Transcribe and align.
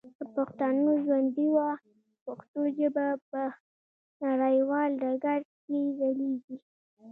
که 0.17 0.23
پښتانه 0.35 0.91
ژوندي 1.05 1.47
وه، 1.55 1.69
پښتو 2.25 2.61
ژبه 2.77 3.05
به 3.31 3.45
په 4.21 4.25
نړیوال 4.27 4.89
ډګر 5.01 5.39
کي 5.63 5.77
ځلیږي. 5.97 6.57